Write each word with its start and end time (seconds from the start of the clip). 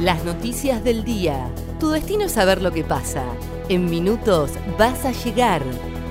Las 0.00 0.26
noticias 0.26 0.84
del 0.84 1.04
día. 1.04 1.50
Tu 1.80 1.88
destino 1.88 2.24
es 2.24 2.32
saber 2.32 2.60
lo 2.60 2.70
que 2.70 2.84
pasa. 2.84 3.24
En 3.70 3.88
minutos 3.88 4.50
vas 4.78 5.06
a 5.06 5.12
llegar. 5.12 5.62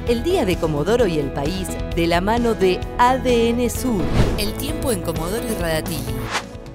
El 0.08 0.24
día 0.24 0.44
de 0.44 0.58
Comodoro 0.58 1.06
y 1.06 1.20
el 1.20 1.32
país 1.32 1.68
de 1.96 2.08
la 2.08 2.20
mano 2.20 2.56
de 2.56 2.80
ADN 2.98 3.70
Sur. 3.70 4.02
El 4.40 4.54
tiempo 4.54 4.92
en 4.92 5.04
Comodoro 5.04 5.44
y 5.48 5.62
Radatili. 5.62 6.16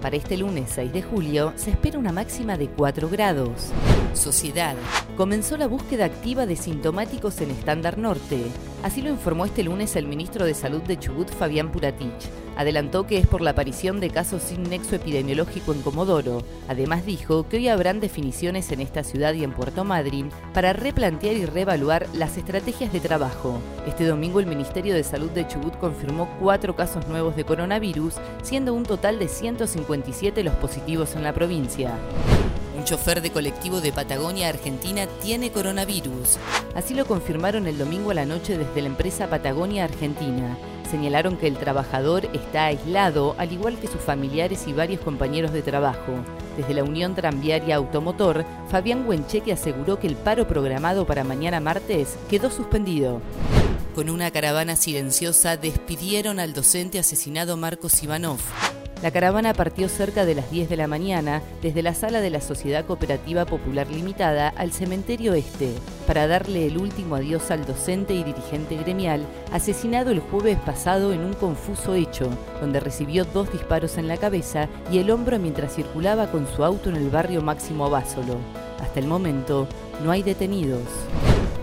Para 0.00 0.16
este 0.16 0.36
lunes 0.36 0.70
6 0.72 0.92
de 0.92 1.02
julio 1.02 1.52
se 1.56 1.70
espera 1.70 1.98
una 1.98 2.12
máxima 2.12 2.56
de 2.56 2.68
4 2.68 3.08
grados. 3.08 3.72
Sociedad. 4.14 4.76
Comenzó 5.16 5.56
la 5.56 5.66
búsqueda 5.66 6.04
activa 6.04 6.46
de 6.46 6.54
sintomáticos 6.54 7.40
en 7.40 7.50
Estándar 7.50 7.98
Norte. 7.98 8.44
Así 8.82 9.02
lo 9.02 9.10
informó 9.10 9.44
este 9.44 9.62
lunes 9.62 9.94
el 9.94 10.06
ministro 10.06 10.46
de 10.46 10.54
Salud 10.54 10.80
de 10.80 10.98
Chubut, 10.98 11.28
Fabián 11.28 11.70
Puratich. 11.70 12.30
Adelantó 12.56 13.06
que 13.06 13.18
es 13.18 13.26
por 13.26 13.42
la 13.42 13.50
aparición 13.50 14.00
de 14.00 14.08
casos 14.08 14.42
sin 14.42 14.62
nexo 14.62 14.96
epidemiológico 14.96 15.74
en 15.74 15.82
Comodoro. 15.82 16.42
Además 16.66 17.04
dijo 17.04 17.46
que 17.46 17.58
hoy 17.58 17.68
habrán 17.68 18.00
definiciones 18.00 18.72
en 18.72 18.80
esta 18.80 19.04
ciudad 19.04 19.34
y 19.34 19.44
en 19.44 19.52
Puerto 19.52 19.84
Madryn 19.84 20.30
para 20.54 20.72
replantear 20.72 21.36
y 21.36 21.44
reevaluar 21.44 22.06
las 22.14 22.38
estrategias 22.38 22.90
de 22.90 23.00
trabajo. 23.00 23.60
Este 23.86 24.06
domingo 24.06 24.40
el 24.40 24.46
Ministerio 24.46 24.94
de 24.94 25.04
Salud 25.04 25.30
de 25.30 25.46
Chubut 25.46 25.76
confirmó 25.76 26.30
cuatro 26.40 26.74
casos 26.74 27.06
nuevos 27.06 27.36
de 27.36 27.44
coronavirus, 27.44 28.14
siendo 28.42 28.72
un 28.72 28.84
total 28.84 29.18
de 29.18 29.28
157 29.28 30.42
los 30.42 30.54
positivos 30.54 31.14
en 31.16 31.22
la 31.22 31.34
provincia. 31.34 31.98
Un 32.80 32.86
chofer 32.86 33.20
de 33.20 33.30
colectivo 33.30 33.82
de 33.82 33.92
Patagonia, 33.92 34.48
Argentina, 34.48 35.06
tiene 35.20 35.52
coronavirus. 35.52 36.38
Así 36.74 36.94
lo 36.94 37.04
confirmaron 37.04 37.66
el 37.66 37.76
domingo 37.76 38.10
a 38.10 38.14
la 38.14 38.24
noche 38.24 38.56
desde 38.56 38.80
la 38.80 38.86
empresa 38.86 39.28
Patagonia 39.28 39.84
Argentina. 39.84 40.56
Señalaron 40.90 41.36
que 41.36 41.46
el 41.46 41.58
trabajador 41.58 42.30
está 42.32 42.64
aislado, 42.64 43.34
al 43.36 43.52
igual 43.52 43.78
que 43.78 43.86
sus 43.86 44.00
familiares 44.00 44.66
y 44.66 44.72
varios 44.72 45.02
compañeros 45.02 45.52
de 45.52 45.60
trabajo. 45.60 46.24
Desde 46.56 46.72
la 46.72 46.82
Unión 46.82 47.14
Tranviaria 47.14 47.76
Automotor, 47.76 48.46
Fabián 48.70 49.06
Huencheque 49.06 49.52
aseguró 49.52 50.00
que 50.00 50.06
el 50.06 50.16
paro 50.16 50.48
programado 50.48 51.06
para 51.06 51.22
mañana 51.22 51.60
martes 51.60 52.16
quedó 52.30 52.50
suspendido. 52.50 53.20
Con 53.94 54.08
una 54.08 54.30
caravana 54.30 54.74
silenciosa 54.74 55.58
despidieron 55.58 56.40
al 56.40 56.54
docente 56.54 56.98
asesinado 56.98 57.58
Marcos 57.58 58.02
Ivanov. 58.02 58.40
La 59.02 59.10
caravana 59.10 59.54
partió 59.54 59.88
cerca 59.88 60.26
de 60.26 60.34
las 60.34 60.50
10 60.50 60.68
de 60.68 60.76
la 60.76 60.86
mañana 60.86 61.40
desde 61.62 61.82
la 61.82 61.94
sala 61.94 62.20
de 62.20 62.28
la 62.28 62.42
Sociedad 62.42 62.84
Cooperativa 62.84 63.46
Popular 63.46 63.88
Limitada 63.88 64.52
al 64.56 64.72
Cementerio 64.72 65.32
Este 65.32 65.72
para 66.06 66.26
darle 66.26 66.66
el 66.66 66.76
último 66.76 67.14
adiós 67.14 67.50
al 67.50 67.64
docente 67.64 68.12
y 68.12 68.22
dirigente 68.22 68.76
gremial 68.76 69.24
asesinado 69.52 70.10
el 70.10 70.20
jueves 70.20 70.58
pasado 70.58 71.14
en 71.14 71.20
un 71.20 71.32
confuso 71.32 71.94
hecho, 71.94 72.28
donde 72.60 72.78
recibió 72.78 73.24
dos 73.24 73.50
disparos 73.50 73.96
en 73.96 74.06
la 74.06 74.18
cabeza 74.18 74.68
y 74.92 74.98
el 74.98 75.10
hombro 75.10 75.38
mientras 75.38 75.74
circulaba 75.74 76.30
con 76.30 76.46
su 76.46 76.62
auto 76.62 76.90
en 76.90 76.96
el 76.96 77.08
barrio 77.08 77.40
Máximo 77.40 77.86
Abásolo. 77.86 78.36
Hasta 78.82 79.00
el 79.00 79.06
momento 79.06 79.66
no 80.04 80.10
hay 80.10 80.22
detenidos. 80.22 80.82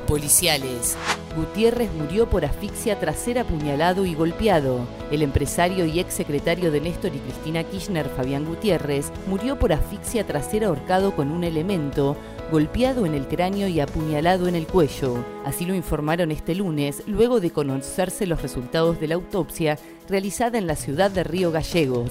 Policiales. 0.07 0.97
Gutiérrez 1.37 1.93
murió 1.93 2.27
por 2.27 2.45
asfixia 2.45 2.99
tras 2.99 3.17
ser 3.19 3.37
apuñalado 3.37 4.07
y 4.07 4.15
golpeado. 4.15 4.79
El 5.11 5.21
empresario 5.21 5.85
y 5.85 5.99
ex 5.99 6.15
secretario 6.15 6.71
de 6.71 6.81
Néstor 6.81 7.15
y 7.15 7.19
Cristina 7.19 7.63
Kirchner, 7.63 8.09
Fabián 8.09 8.43
Gutiérrez, 8.43 9.11
murió 9.27 9.59
por 9.59 9.71
asfixia 9.71 10.25
tras 10.25 10.49
ser 10.49 10.63
ahorcado 10.63 11.15
con 11.15 11.29
un 11.29 11.43
elemento, 11.43 12.17
golpeado 12.51 13.05
en 13.05 13.13
el 13.13 13.27
cráneo 13.27 13.67
y 13.67 13.79
apuñalado 13.79 14.47
en 14.47 14.55
el 14.55 14.65
cuello. 14.65 15.23
Así 15.45 15.65
lo 15.65 15.75
informaron 15.75 16.31
este 16.31 16.55
lunes, 16.55 17.03
luego 17.05 17.39
de 17.39 17.51
conocerse 17.51 18.25
los 18.25 18.41
resultados 18.41 18.99
de 18.99 19.07
la 19.07 19.15
autopsia 19.15 19.77
realizada 20.09 20.57
en 20.57 20.65
la 20.65 20.75
ciudad 20.75 21.11
de 21.11 21.23
Río 21.23 21.51
Gallegos. 21.51 22.09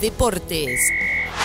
Deportes. 0.00 0.80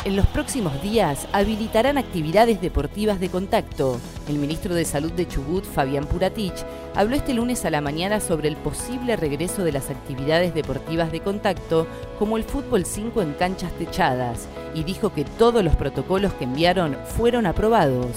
En 0.03 0.15
los 0.15 0.25
próximos 0.25 0.81
días 0.81 1.27
habilitarán 1.31 1.97
actividades 1.97 2.59
deportivas 2.59 3.19
de 3.19 3.29
contacto. 3.29 3.99
El 4.27 4.39
ministro 4.39 4.73
de 4.73 4.83
Salud 4.83 5.11
de 5.11 5.27
Chubut, 5.27 5.63
Fabián 5.63 6.05
Puratich, 6.05 6.65
habló 6.95 7.15
este 7.15 7.35
lunes 7.35 7.65
a 7.65 7.69
la 7.69 7.81
mañana 7.81 8.19
sobre 8.19 8.47
el 8.47 8.57
posible 8.57 9.15
regreso 9.15 9.63
de 9.63 9.71
las 9.71 9.91
actividades 9.91 10.55
deportivas 10.55 11.11
de 11.11 11.19
contacto, 11.19 11.85
como 12.17 12.37
el 12.37 12.43
fútbol 12.43 12.85
5 12.85 13.21
en 13.21 13.33
canchas 13.33 13.71
techadas, 13.73 14.47
y 14.73 14.83
dijo 14.83 15.13
que 15.13 15.23
todos 15.23 15.63
los 15.63 15.75
protocolos 15.75 16.33
que 16.33 16.45
enviaron 16.45 16.97
fueron 17.17 17.45
aprobados. 17.45 18.07